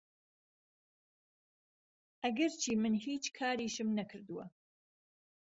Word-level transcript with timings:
ئهگەرچی 2.23 2.69
ئهمن 2.73 2.95
هیچ 3.05 3.25
کاریشم 3.37 3.89
نهکردووه 3.97 4.45